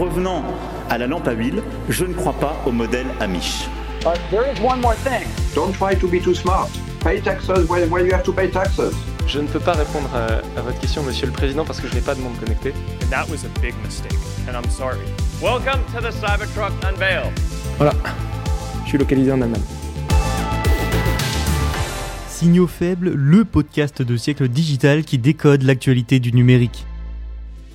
[0.00, 0.42] Revenant
[0.88, 3.68] à la lampe à huile, je ne crois pas au modèle Amish.
[4.02, 5.26] But there is one more thing.
[5.54, 6.70] Don't try to be too smart.
[7.04, 8.94] Pay taxes when, when you have to pay taxes.
[9.26, 11.94] Je ne peux pas répondre à, à votre question, Monsieur le Président, parce que je
[11.94, 12.72] n'ai pas de monde connecté.
[13.02, 14.18] And that was a big mistake,
[14.48, 14.98] and I'm sorry.
[15.42, 17.30] Welcome to the Cybertruck Unveil.
[17.76, 17.92] Voilà,
[18.84, 19.60] je suis localisé en Allemagne.
[22.28, 26.86] Signaux faibles, le podcast de siècle digital qui décode l'actualité du numérique.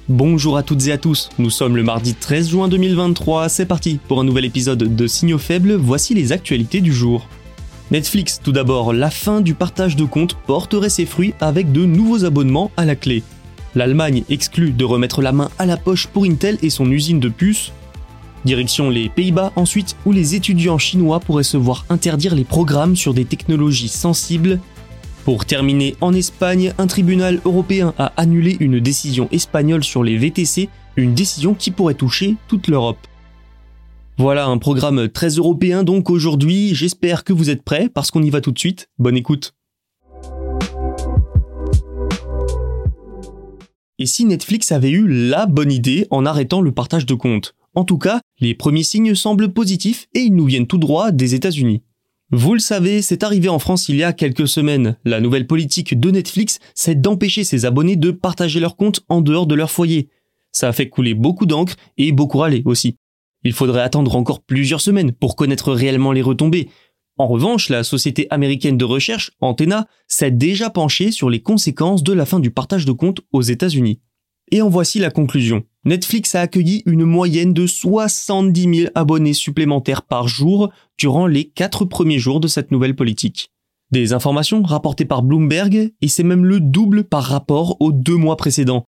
[0.08, 4.00] Bonjour à toutes et à tous, nous sommes le mardi 13 juin 2023, c'est parti
[4.08, 7.28] pour un nouvel épisode de Signaux faibles, voici les actualités du jour.
[7.90, 12.24] Netflix, tout d'abord, la fin du partage de comptes porterait ses fruits avec de nouveaux
[12.24, 13.24] abonnements à la clé.
[13.74, 17.30] L'Allemagne exclut de remettre la main à la poche pour Intel et son usine de
[17.30, 17.72] puces.
[18.46, 23.16] Direction les Pays-Bas ensuite, où les étudiants chinois pourraient se voir interdire les programmes sur
[23.16, 24.60] des technologies sensibles
[25.26, 30.70] pour terminer, en Espagne, un tribunal européen a annulé une décision espagnole sur les VTC,
[30.98, 33.00] une décision qui pourrait toucher toute l'Europe.
[34.20, 38.30] Voilà un programme très européen donc aujourd'hui, j'espère que vous êtes prêts parce qu'on y
[38.30, 38.88] va tout de suite.
[39.00, 39.56] Bonne écoute.
[43.98, 47.56] Et si Netflix avait eu la bonne idée en arrêtant le partage de comptes?
[47.74, 51.34] En tout cas, les premiers signes semblent positifs et ils nous viennent tout droit des
[51.34, 51.82] États-Unis.
[52.32, 54.98] Vous le savez, c'est arrivé en France il y a quelques semaines.
[55.06, 59.46] La nouvelle politique de Netflix, c'est d'empêcher ses abonnés de partager leurs comptes en dehors
[59.46, 60.10] de leur foyer.
[60.52, 62.98] Ça a fait couler beaucoup d'encre et beaucoup râler aussi.
[63.44, 66.70] Il faudrait attendre encore plusieurs semaines pour connaître réellement les retombées.
[67.18, 72.12] En revanche, la société américaine de recherche, Antena, s'est déjà penchée sur les conséquences de
[72.12, 74.02] la fin du partage de comptes aux États-Unis.
[74.52, 75.64] Et en voici la conclusion.
[75.86, 81.86] Netflix a accueilli une moyenne de 70 000 abonnés supplémentaires par jour durant les quatre
[81.86, 83.52] premiers jours de cette nouvelle politique.
[83.92, 88.36] Des informations rapportées par Bloomberg, et c'est même le double par rapport aux deux mois
[88.36, 88.86] précédents.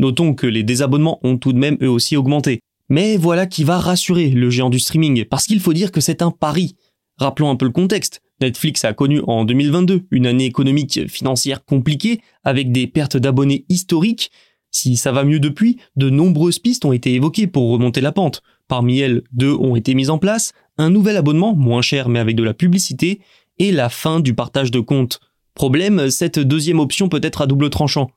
[0.00, 2.58] Notons que les désabonnements ont tout de même eux aussi augmenté.
[2.88, 6.20] Mais voilà qui va rassurer le géant du streaming, parce qu'il faut dire que c'est
[6.20, 6.74] un pari.
[7.16, 8.20] Rappelons un peu le contexte.
[8.40, 14.32] Netflix a connu en 2022 une année économique financière compliquée, avec des pertes d'abonnés historiques.
[14.74, 18.42] Si ça va mieux depuis, de nombreuses pistes ont été évoquées pour remonter la pente.
[18.66, 22.34] Parmi elles, deux ont été mises en place, un nouvel abonnement, moins cher mais avec
[22.34, 23.20] de la publicité,
[23.60, 25.20] et la fin du partage de comptes.
[25.54, 28.10] Problème, cette deuxième option peut être à double tranchant.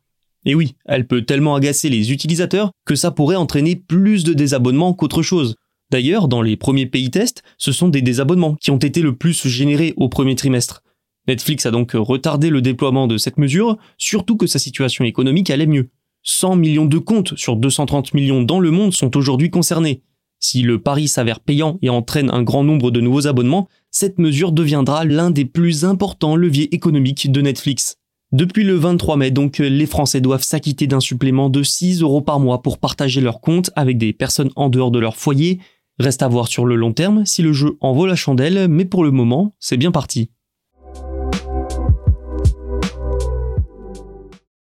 [0.45, 4.95] Et oui, elle peut tellement agacer les utilisateurs que ça pourrait entraîner plus de désabonnements
[4.95, 5.57] qu'autre chose.
[5.91, 9.47] D'ailleurs, dans les premiers pays tests, ce sont des désabonnements qui ont été le plus
[9.47, 10.81] générés au premier trimestre.
[11.27, 15.67] Netflix a donc retardé le déploiement de cette mesure, surtout que sa situation économique allait
[15.67, 15.91] mieux.
[16.29, 20.03] 100 millions de comptes sur 230 millions dans le monde sont aujourd'hui concernés.
[20.41, 24.51] Si le pari s'avère payant et entraîne un grand nombre de nouveaux abonnements, cette mesure
[24.51, 27.95] deviendra l'un des plus importants leviers économiques de Netflix.
[28.33, 32.41] Depuis le 23 mai, donc, les Français doivent s'acquitter d'un supplément de 6 euros par
[32.41, 35.61] mois pour partager leurs comptes avec des personnes en dehors de leur foyer.
[35.97, 38.83] Reste à voir sur le long terme si le jeu en vaut la chandelle, mais
[38.83, 40.29] pour le moment, c'est bien parti.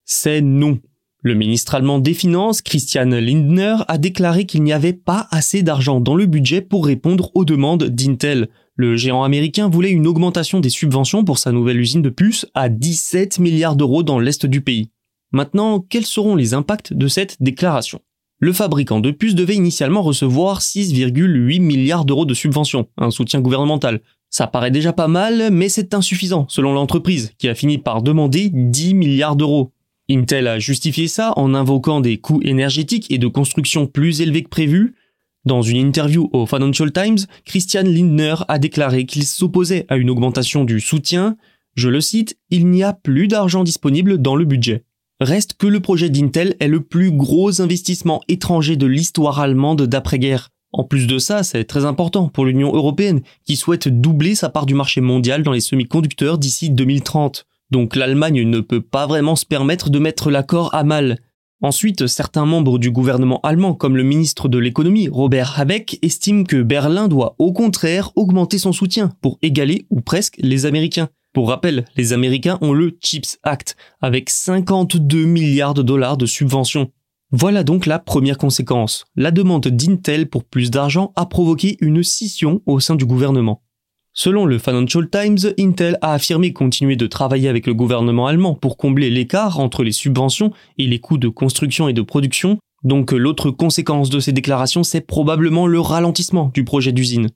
[0.04, 0.78] C'est non.
[1.26, 5.98] Le ministre allemand des Finances, Christian Lindner, a déclaré qu'il n'y avait pas assez d'argent
[5.98, 8.46] dans le budget pour répondre aux demandes d'Intel.
[8.76, 12.68] Le géant américain voulait une augmentation des subventions pour sa nouvelle usine de puces à
[12.68, 14.92] 17 milliards d'euros dans l'est du pays.
[15.32, 17.98] Maintenant, quels seront les impacts de cette déclaration?
[18.38, 24.00] Le fabricant de puces devait initialement recevoir 6,8 milliards d'euros de subventions, un soutien gouvernemental.
[24.30, 28.48] Ça paraît déjà pas mal, mais c'est insuffisant selon l'entreprise, qui a fini par demander
[28.52, 29.72] 10 milliards d'euros.
[30.08, 34.48] Intel a justifié ça en invoquant des coûts énergétiques et de construction plus élevés que
[34.48, 34.94] prévu.
[35.44, 40.64] Dans une interview au Financial Times, Christian Lindner a déclaré qu'il s'opposait à une augmentation
[40.64, 41.36] du soutien.
[41.74, 44.84] Je le cite, il n'y a plus d'argent disponible dans le budget.
[45.20, 50.50] Reste que le projet d'Intel est le plus gros investissement étranger de l'histoire allemande d'après-guerre.
[50.72, 54.66] En plus de ça, c'est très important pour l'Union européenne, qui souhaite doubler sa part
[54.66, 57.46] du marché mondial dans les semi-conducteurs d'ici 2030.
[57.70, 61.18] Donc l'Allemagne ne peut pas vraiment se permettre de mettre l'accord à mal.
[61.62, 66.62] Ensuite, certains membres du gouvernement allemand, comme le ministre de l'économie Robert Habeck, estiment que
[66.62, 71.08] Berlin doit au contraire augmenter son soutien pour égaler ou presque les Américains.
[71.32, 76.90] Pour rappel, les Américains ont le CHIPS Act, avec 52 milliards de dollars de subventions.
[77.32, 79.04] Voilà donc la première conséquence.
[79.16, 83.62] La demande d'Intel pour plus d'argent a provoqué une scission au sein du gouvernement.
[84.18, 88.78] Selon le Financial Times, Intel a affirmé continuer de travailler avec le gouvernement allemand pour
[88.78, 93.50] combler l'écart entre les subventions et les coûts de construction et de production, donc l'autre
[93.50, 97.28] conséquence de ces déclarations c'est probablement le ralentissement du projet d'usine.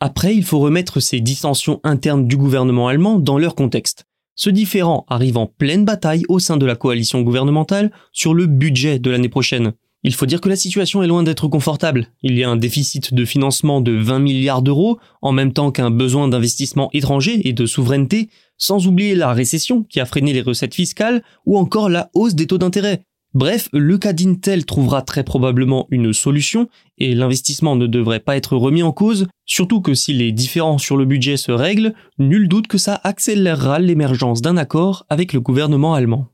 [0.00, 4.06] Après, il faut remettre ces dissensions internes du gouvernement allemand dans leur contexte.
[4.34, 8.98] Ce différend arrive en pleine bataille au sein de la coalition gouvernementale sur le budget
[8.98, 9.74] de l'année prochaine.
[10.04, 12.08] Il faut dire que la situation est loin d'être confortable.
[12.22, 15.90] Il y a un déficit de financement de 20 milliards d'euros, en même temps qu'un
[15.90, 18.28] besoin d'investissement étranger et de souveraineté,
[18.58, 22.48] sans oublier la récession qui a freiné les recettes fiscales, ou encore la hausse des
[22.48, 23.04] taux d'intérêt.
[23.34, 28.56] Bref, le cas d'Intel trouvera très probablement une solution et l'investissement ne devrait pas être
[28.56, 32.66] remis en cause, surtout que si les différends sur le budget se règlent, nul doute
[32.66, 36.28] que ça accélérera l'émergence d'un accord avec le gouvernement allemand.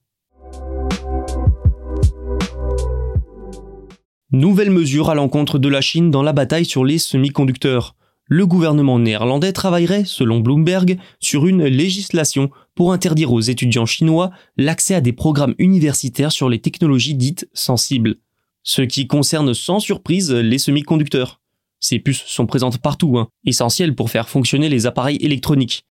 [4.30, 7.94] Nouvelle mesure à l'encontre de la Chine dans la bataille sur les semi-conducteurs
[8.28, 14.94] le gouvernement néerlandais travaillerait, selon Bloomberg, sur une législation pour interdire aux étudiants chinois l'accès
[14.94, 18.16] à des programmes universitaires sur les technologies dites sensibles,
[18.62, 21.40] ce qui concerne sans surprise les semi-conducteurs.
[21.80, 25.86] Ces puces sont présentes partout, hein, essentielles pour faire fonctionner les appareils électroniques.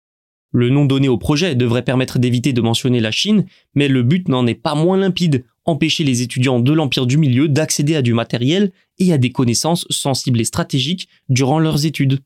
[0.51, 4.29] Le nom donné au projet devrait permettre d'éviter de mentionner la Chine, mais le but
[4.29, 8.13] n'en est pas moins limpide, empêcher les étudiants de l'Empire du Milieu d'accéder à du
[8.13, 12.19] matériel et à des connaissances sensibles et stratégiques durant leurs études.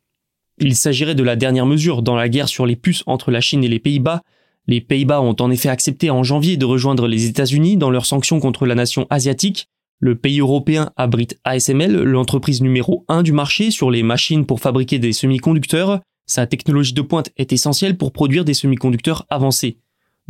[0.59, 3.63] Il s'agirait de la dernière mesure dans la guerre sur les puces entre la Chine
[3.63, 4.21] et les Pays-Bas.
[4.67, 8.39] Les Pays-Bas ont en effet accepté en janvier de rejoindre les États-Unis dans leurs sanctions
[8.39, 9.67] contre la nation asiatique.
[9.99, 14.99] Le pays européen abrite ASML, l'entreprise numéro 1 du marché sur les machines pour fabriquer
[14.99, 16.01] des semi-conducteurs.
[16.27, 19.77] Sa technologie de pointe est essentielle pour produire des semi-conducteurs avancés.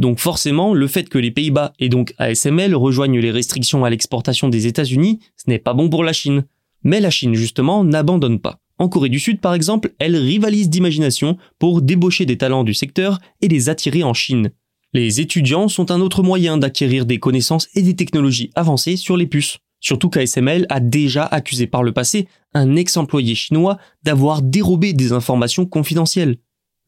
[0.01, 4.50] Donc forcément, le fait que les Pays-Bas et donc ASML rejoignent les restrictions à l'exportation
[4.50, 6.45] des États-Unis, ce n'est pas bon pour la Chine.
[6.83, 8.57] Mais la Chine, justement, n'abandonne pas.
[8.80, 13.19] En Corée du Sud, par exemple, elle rivalise d'imagination pour débaucher des talents du secteur
[13.42, 14.50] et les attirer en Chine.
[14.92, 19.27] Les étudiants sont un autre moyen d'acquérir des connaissances et des technologies avancées sur les
[19.27, 19.59] puces.
[19.81, 25.68] Surtout qu'ASML a déjà accusé par le passé un ex-employé chinois d'avoir dérobé des informations
[25.68, 26.38] confidentielles.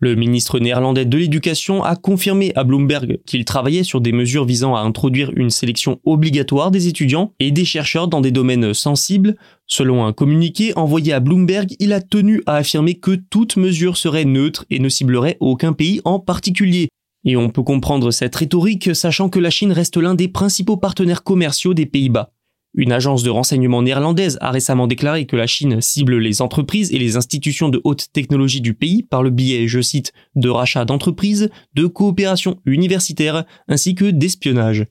[0.04, 4.76] Le ministre néerlandais de l'Éducation a confirmé à Bloomberg qu'il travaillait sur des mesures visant
[4.76, 9.38] à introduire une sélection obligatoire des étudiants et des chercheurs dans des domaines sensibles.
[9.66, 14.26] Selon un communiqué envoyé à Bloomberg, il a tenu à affirmer que toute mesure serait
[14.26, 16.90] neutre et ne ciblerait aucun pays en particulier.
[17.24, 21.24] Et on peut comprendre cette rhétorique sachant que la Chine reste l'un des principaux partenaires
[21.24, 22.34] commerciaux des Pays-Bas.
[22.76, 26.98] Une agence de renseignement néerlandaise a récemment déclaré que la Chine cible les entreprises et
[26.98, 31.52] les institutions de haute technologie du pays par le biais, je cite, de rachats d'entreprises,
[31.76, 34.88] de coopération universitaire ainsi que d'espionnage.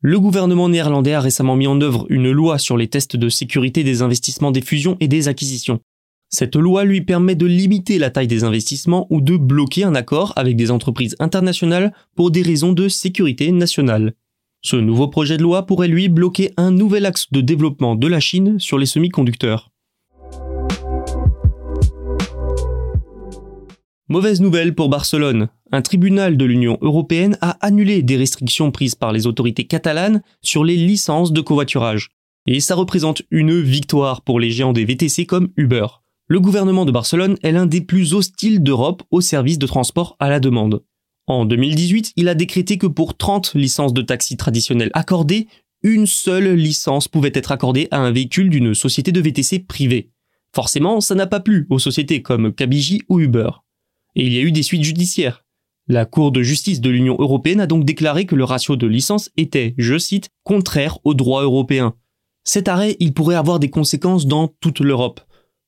[0.00, 3.84] Le gouvernement néerlandais a récemment mis en œuvre une loi sur les tests de sécurité
[3.84, 5.80] des investissements des fusions et des acquisitions.
[6.30, 10.32] Cette loi lui permet de limiter la taille des investissements ou de bloquer un accord
[10.34, 14.14] avec des entreprises internationales pour des raisons de sécurité nationale.
[14.64, 18.20] Ce nouveau projet de loi pourrait lui bloquer un nouvel axe de développement de la
[18.20, 19.72] Chine sur les semi-conducteurs.
[24.08, 25.48] Mauvaise nouvelle pour Barcelone.
[25.72, 30.62] Un tribunal de l'Union européenne a annulé des restrictions prises par les autorités catalanes sur
[30.62, 32.10] les licences de covoiturage.
[32.46, 35.86] Et ça représente une victoire pour les géants des VTC comme Uber.
[36.28, 40.30] Le gouvernement de Barcelone est l'un des plus hostiles d'Europe au service de transport à
[40.30, 40.84] la demande.
[41.26, 45.46] En 2018, il a décrété que pour 30 licences de taxi traditionnelles accordées,
[45.82, 50.10] une seule licence pouvait être accordée à un véhicule d'une société de VTC privée.
[50.54, 53.50] Forcément, ça n'a pas plu aux sociétés comme Kabiji ou Uber.
[54.14, 55.44] Et il y a eu des suites judiciaires.
[55.88, 59.30] La Cour de justice de l'Union européenne a donc déclaré que le ratio de licences
[59.36, 61.94] était, je cite, contraire au droit européen.
[62.44, 65.20] Cet arrêt, il pourrait avoir des conséquences dans toute l'Europe.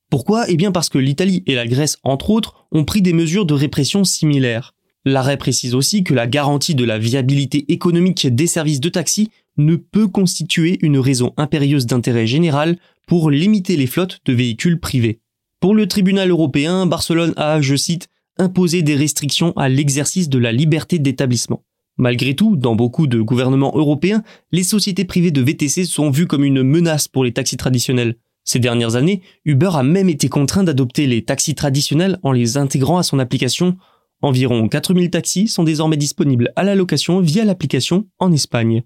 [0.09, 0.49] Pourquoi?
[0.49, 3.53] Eh bien parce que l'Italie et la Grèce, entre autres, ont pris des mesures de
[3.53, 4.74] répression similaires.
[5.05, 9.75] L'arrêt précise aussi que la garantie de la viabilité économique des services de taxi ne
[9.75, 15.19] peut constituer une raison impérieuse d'intérêt général pour limiter les flottes de véhicules privés.
[15.59, 18.07] Pour le tribunal européen, Barcelone a, je cite,
[18.37, 21.63] imposé des restrictions à l'exercice de la liberté d'établissement.
[21.97, 26.43] Malgré tout, dans beaucoup de gouvernements européens, les sociétés privées de VTC sont vues comme
[26.43, 28.17] une menace pour les taxis traditionnels.
[28.43, 32.97] Ces dernières années, Uber a même été contraint d'adopter les taxis traditionnels en les intégrant
[32.97, 33.77] à son application
[34.25, 38.81] Environ 4000 taxis sont désormais disponibles à la location via l'application en Espagne.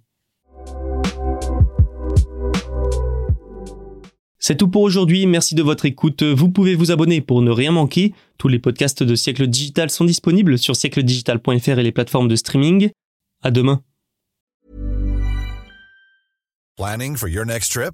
[4.37, 6.23] C'est tout pour aujourd'hui, merci de votre écoute.
[6.23, 8.13] Vous pouvez vous abonner pour ne rien manquer.
[8.37, 12.89] Tous les podcasts de Siècle Digital sont disponibles sur siècledigital.fr et les plateformes de streaming.
[13.41, 13.81] À demain.
[16.75, 17.93] Planning for your next trip?